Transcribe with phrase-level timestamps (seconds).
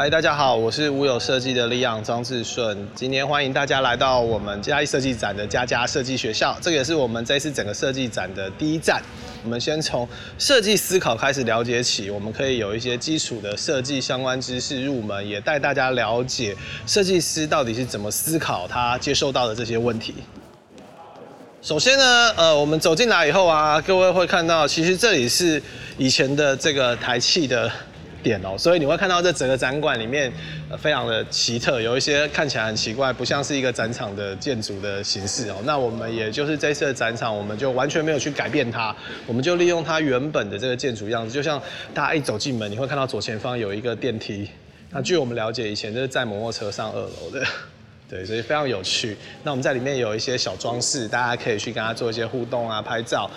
[0.00, 2.88] 嗨，大家好，我是无有设计的李昂张志顺。
[2.94, 9.02] 今天欢迎大家来到我们嘉义设计展的嘉嘉设计学校，这个也是我们这次整个设计展的第一站。
[9.42, 10.08] 我们先从
[10.38, 16.54] 设计思考开始了解起，我们可以有一些基础的设计相关知识入门，也带大家了解
[16.86, 20.14] 设计师到底是怎么思考他接受到的这些问题。
[21.60, 25.60] 首先呢，呃，我们走进来以后啊，各位会看到，其实这里是
[25.96, 27.68] 以前的这个台气的。
[28.22, 30.32] 点哦，所以你会看到这整个展馆里面
[30.78, 35.56] 非常的奇特，有一些看起来很奇怪，不像是一个展场的建筑的形式哦。
[35.64, 38.94] 那我们也就是这次的展场，我们就完全没有去改变它，
[39.26, 41.60] 我们就利用它原本的这个建筑样子，就像
[41.94, 44.48] 大家一走进门，你会看到左前方有一个电梯。
[44.90, 47.44] 那据我们了解，以前就是在摩托车上二楼的，
[48.08, 49.16] 对，所以非常有趣。
[49.42, 53.30] 那我们在里面有一些小装饰，大家可以去跟它做一些互动啊，拍照。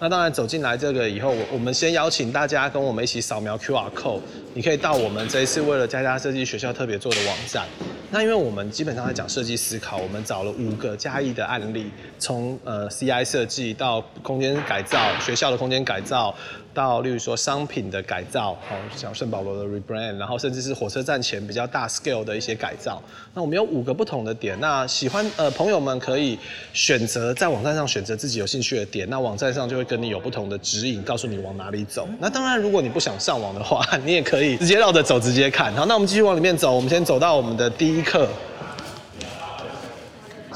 [0.00, 4.20] 那当然走进来这个以后，我我们先邀请大家跟我们一起扫描 QR code，
[4.54, 7.66] 你可以到我们这一次为了佳佳设计学校特别做的网站。
[8.10, 16.34] 那因为我们基本上在讲设计思考，我们找了五个嘉义的案例，从呃 CI 设计到空间改造，学校的空间改造。
[16.74, 23.02] 到例如说商品的改造，好像圣保罗的 rebrand，然后甚至是火车站前比较大 scale 的一些改造。
[23.34, 26.38] 那我们有五个不同的点，那喜欢呃朋友们可以
[26.72, 32.08] 选择在网站上选择自己有兴趣的点，那网站上就会跟你有不同的指引，告诉你往哪里走。
[32.20, 35.74] 那当然，如果你不想上网的话， 你也可以直接绕着走，直接看。
[35.74, 38.28] 好，那我们继续往里面走，我们先走到我们的第一课。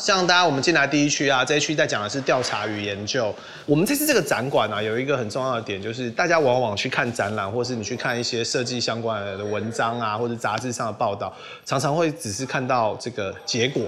[0.00, 3.32] 像大家我们进来第一区啊，这一区在讲的是调查与研究。
[3.66, 11.30] 我们这次这个展馆啊，有一个很重要的点，就是大家往往去看展览，或是你去看一些设计相关的文章啊，或者杂志上的报道，
[11.66, 13.82] 常常会只是看到这个结果。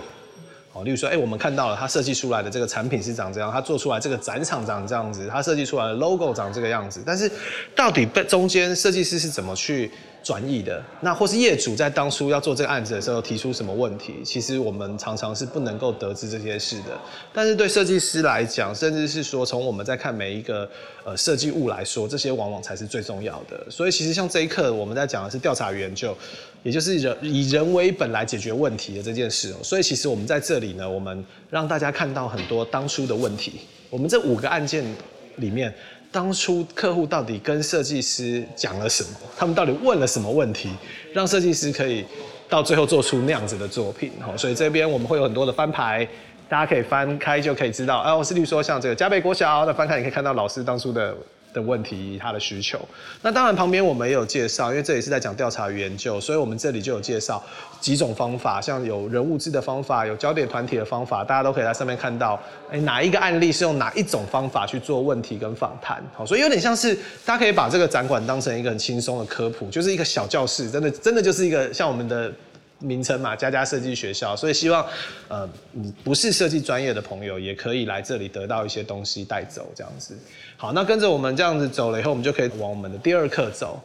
[0.74, 7.30] 哦，例如说，哎，我们看到了他设计出来的这个产品是长这样，他做出来这个展场长这样子，他设计出来的 logo 长这个样子，但是
[7.74, 9.90] 到底被中间设计师是怎么去？
[10.22, 16.98] 转移的那或是业主在当初要做这个案子的时候提出什么问题，其实我们常常是不能够得知这些事的。
[17.32, 20.68] 但是对设计师来讲，甚至是说从我们在看每一个
[21.04, 23.66] 呃设计物来说，这些往往才是最重要的。
[23.68, 26.16] 所以其实像这一刻我们在讲的是调查研究，
[26.62, 29.52] 也就是人以人为本来解决问题的这件事。
[29.62, 33.54] 所以其实我们在这里呢，我们让大家看到很多当初的问题。
[33.90, 34.84] 我们这五个案件
[35.36, 35.74] 里面。
[36.12, 39.10] 当初客户到底跟设计师讲了什么？
[39.36, 40.68] 他们到底问了什么问题，
[41.14, 42.04] 让设计师可以
[42.48, 44.12] 到最后做出那样子的作品？
[44.20, 46.06] 好，所以这边我们会有很多的翻牌，
[46.48, 48.00] 大家可以翻开就可以知道。
[48.00, 51.16] 哎，我是例如说像这个加倍国小，那翻开你可以看到老师当初的。
[51.52, 52.78] 的问题，他的需求。
[53.20, 57.42] 那当然，旁边我们也有介绍，因为这里是在讲调查与研究，所以我们这里就有介绍
[57.80, 66.02] 几种方法，像有人物志的方法，有焦点团体的方法，大家都可以在上面看到，哎，哪一个案例是用哪一种方法去做问题跟访谈。
[66.14, 72.32] 好，所以有点像是大家可以把这个展馆当成一个很轻松的科普，就是一个小教室，真的真的就是一个像我们的。
[72.82, 74.84] 名称嘛，家家设计学校，所以希望，
[75.28, 75.48] 呃，
[76.04, 80.18] 不是设计专业的朋友，也可以来这里得到一些东西带走，这样子。
[80.56, 83.80] 好，那跟着我们这样子走了以后，我们就可以往我们的第二课走。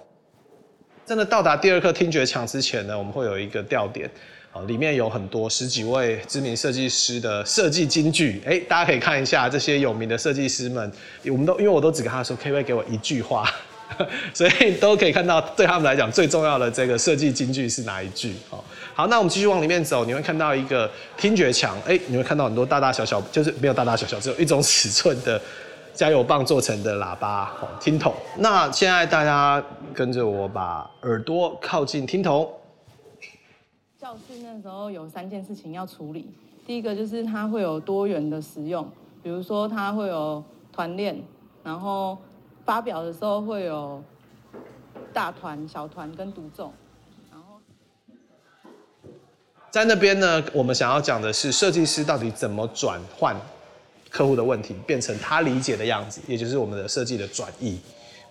[1.06, 4.10] 真的到达第二课听觉墙之前呢，我们会有一个吊点，
[4.52, 10.92] 好，里面有很多十几位知名设计师的设计金句，哎，大家可以看一下这些有名的设计师们，
[11.26, 13.50] 我们都因为我都只跟他说，可以不可以给我一句话？
[14.34, 18.36] 所以都可以看到，对他们来讲最重要的这个设计金句是哪一句？
[18.50, 25.42] 好，好，那我们继续往里面走，你会看到一个听觉墙，哎，你会看到很多大大小小，就是没有大大小小，只有一种尺寸的
[25.94, 28.14] 加油棒做成的喇叭，哦，听筒。
[28.38, 32.48] 那现在大家跟着我把耳朵靠近听筒。
[34.00, 36.30] 教室那时候有三件事情要处理，
[36.66, 38.88] 第一个就是它会有多元的使用，
[39.24, 40.44] 比如说它会有
[40.74, 41.20] 团练，
[41.64, 42.18] 然后。
[42.68, 44.04] 发表的时候会有
[45.14, 46.74] 大团、小团跟独奏，
[47.32, 47.62] 然后
[49.72, 53.34] 在那边呢，我们想要讲的是设计师到底怎么转换
[54.10, 57.80] 客户的问题，变成他理解的样子，也就是我们的设计的转移。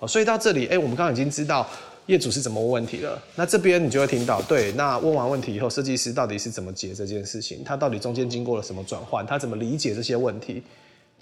[0.00, 1.66] 哦，所以到这里，哎，我们刚刚已经知道
[2.04, 3.18] 业主是怎么问问题了。
[3.36, 7.64] 那这边你就会听到，对，那问完问题以后，设计师到底是怎么解这件事情？
[7.64, 9.24] 他到底中间经过了什么转换？
[9.26, 10.62] 他怎么理解这些问题？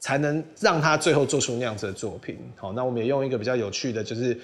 [0.01, 2.39] 才能让他最后做出那样子的作品。
[2.57, 4.39] 好，那我们也用一个比较有趣的，就是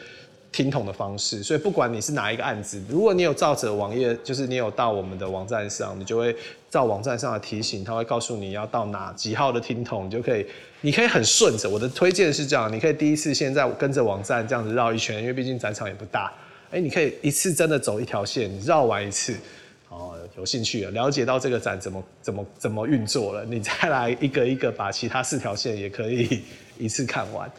[0.50, 1.42] 听筒的方式。
[1.42, 6.34] 所以不管你是哪一个案子，如果你有照着网页，就是你有到我们的网站上，你就会
[6.70, 10.46] 照网站上的提醒，他会告诉你要到哪几号的听筒，你就可以，
[10.80, 11.68] 你可以很顺着。
[11.68, 16.32] 我的推荐是这样，你可以第一次现在跟着网站这样子绕一圈，因为毕竟展场也不大。
[16.70, 19.34] 哎，你可以一次真的走一条线，你绕完一次。
[20.40, 26.42] 有兴趣了，了解到这个展怎么怎么怎么运作了，你再来一个一个把其他四条线也可以
[26.78, 27.50] 一次看完。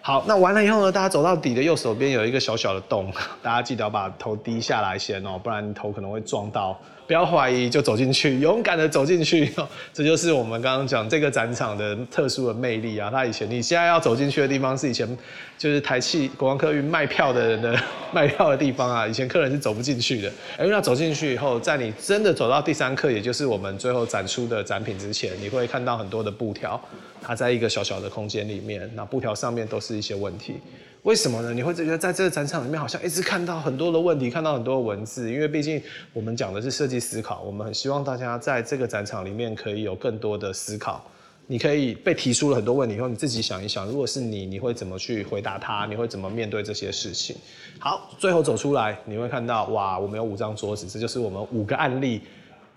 [0.00, 3.12] 好，那完了以后呢，大家走到底的右手边有一个小小的洞，
[3.42, 6.78] 大家记得要把头低下来先哦，不然头可能会撞到。
[7.06, 9.50] 不要怀疑，就走进去，勇敢的走进去。
[9.94, 13.08] 这就是我们刚刚讲这个展场的特殊的魅力啊！
[13.10, 15.08] 它以前你现在要走进去的地方是以前
[15.56, 17.74] 就是台气国光客运卖票的人的
[18.12, 20.28] 卖票的地方啊，以前客人是走不进去的。
[20.58, 26.78] 因为要走进去以后，在你真的走到第三课，也就是我们最后展出的展品之前，你会看到很多的布条，
[27.22, 30.56] 它在一个小小的空间里面，那布条上面都是是一些问题。
[31.04, 31.54] 为什么呢？
[31.54, 35.80] 你会觉得在这个展场里面好像一直看到很多的问题，看到很多的文字，因为毕竟
[36.12, 41.02] 我们讲的是设计思考，我们很希望大家在这个展场里面可以有更多的思考。
[41.46, 45.86] 你可以被提出了很多问题以后，你自己想一想，如果是你，你会怎么去回答他？
[45.86, 47.34] 你会怎么面对这些事情？
[47.78, 52.20] 好，最后走出来，你会看到哇，我们有五张桌子，这就是我们五个案例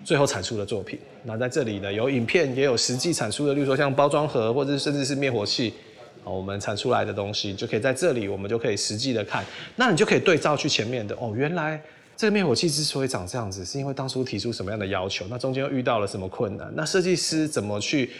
[0.05, 0.97] 最后产出的作品。
[1.23, 5.73] 那在这里呢，有影片，也有实际产出的，例如说像包装盒，或者甚至是灭火器。
[6.23, 9.45] 哦，我们产出来的东西就可以在这里，我们就可以实际的看，
[9.75, 11.81] 那你就可以对照去前面的哦，原来
[12.15, 18.11] 这个灭火器之所以长这样子，是因为当初提出什么样的要求，那中间又遇到了什么困难，那设计师怎么去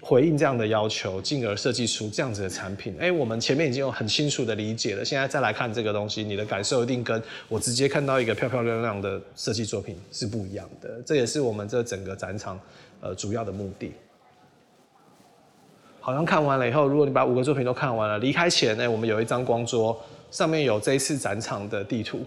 [0.00, 2.94] 回应这样的要求，进而设计出这样子的产品？
[3.00, 11.02] 哎，我们前面已经有很清楚的理解了，现在再来看这个东西，你的感受一定跟我直接看到一个漂漂亮亮的设计作品是不一样的。
[11.06, 12.60] 这也是我们这整个展场
[13.00, 13.92] 呃主要的目的。
[16.08, 19.94] 好像看完了以后，如果你把五个作品都看完了，离开前呢，我们有一张光桌，
[20.30, 22.24] 上面有这一次展场的地图，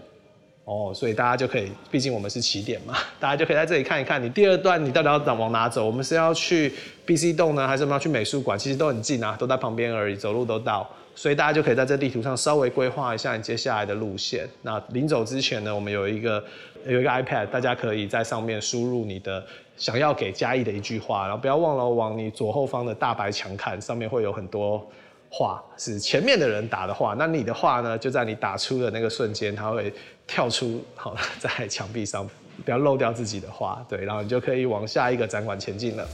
[0.64, 5.84] 哦，所以大家就可以，毕竟我们是起点嘛， 大家就可以在这里看一看，你第二段你到底要往哪走？
[5.84, 6.72] 我们是要去
[7.04, 8.56] B C 栋呢，还是我们要去美术馆？
[8.56, 10.88] 其实都很近啊，都在旁边而已，走路都到。
[11.14, 14.48] 所以大家就可以在这地图上稍微规划一下你接下来的路线。
[14.62, 16.42] 那临走之前呢，我们有一个
[16.86, 19.44] 有一个 iPad，大家可以在上面输入你的
[19.76, 24.84] 想要给嘉义的一句话，然后不要忘了往你左后方的大白墙看，上面会有很多
[25.30, 27.14] 话是前面的人打的话。
[27.18, 29.92] 那你的话呢，就在你打出的那个瞬间，它会
[30.26, 32.28] 跳出好在墙壁上，
[32.64, 33.84] 不要漏掉自己的话。
[33.88, 36.06] 对，然后你就可以往下一个展馆前进了。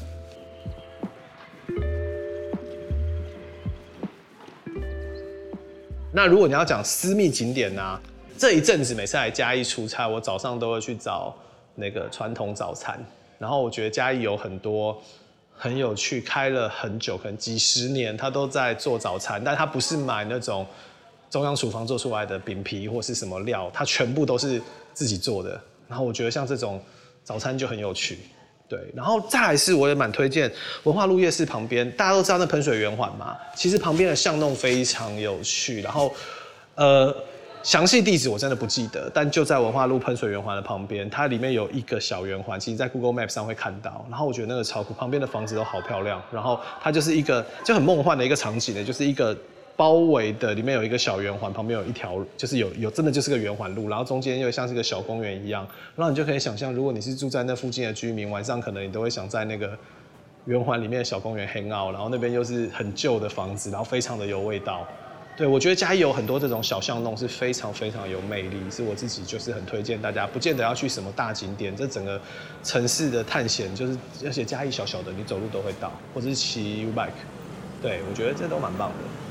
[6.12, 8.00] 那如果你要讲私密景点呢？
[8.38, 11.34] 这一阵子每次来嘉义出差，我早上都会去找
[11.74, 13.04] 那个传统早餐。
[13.38, 14.96] 然后我觉得嘉义有很多
[15.52, 20.64] 很有趣，开了很久，可能几十年，他都在做早餐，但他不是买那种
[21.28, 24.62] 中央厨房做出来的饼皮或是什么料，他全部都是
[24.94, 25.60] 自己做的。
[25.88, 26.80] 然后我觉得像这种
[27.24, 28.18] 早餐就很有趣。
[28.68, 30.52] 对，然后再来是，我也蛮推荐
[30.82, 35.80] 文化路夜市旁边，大家都知道那喷水圆环嘛，其实旁边的巷弄非常有趣。
[35.80, 36.12] 然后，
[36.74, 37.16] 呃，
[37.62, 44.04] 详细地址我真的不记得，但就在文化路喷水圆环的旁边，它里面有一个小圆环，其实在 Google Map 上会看到。
[44.08, 49.36] 然后我觉得那个超酷，旁边的房子都好漂亮，然后它就是一个就很梦幻的一个场景呢，就是一个。
[49.78, 55.64] 包围的里面有一个小圆环，旁边有一条，就是有有真的就是个圆环路，然后中间又像是个小公园一样，
[55.94, 59.70] 然后你就可以想象，如果你是住在那附近的居民，晚上可能你都会想在那个
[60.46, 64.84] 圆环里面的小公园 hang out，然后那边又是很旧的房子，然后非常的有味道。
[65.38, 72.20] 对我觉得嘉义有很多这种小巷弄是非常非常有魅力，是我自己就是很推荐大家，不见得要去什么大景点，这整个
[72.64, 77.10] 城市的探险就是，而且嘉义小小的，你走路都会到，或者是骑 U bike，
[77.80, 79.27] 对我觉得这都蛮棒的。